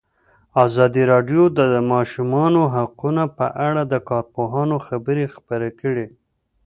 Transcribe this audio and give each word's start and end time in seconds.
ازادي 0.65 1.03
راډیو 1.11 1.43
د 1.57 1.59
د 1.73 1.75
ماشومانو 1.93 2.61
حقونه 2.75 3.23
په 3.37 3.45
اړه 3.67 3.81
د 3.87 3.95
کارپوهانو 4.09 4.75
خبرې 4.87 5.25
خپرې 5.35 5.69
کړي. 5.81 6.07